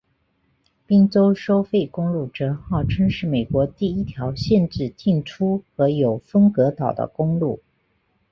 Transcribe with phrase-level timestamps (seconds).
[0.87, 7.59] 宾州收费公路则号称是美国第一条限制进出和有分隔岛的公路。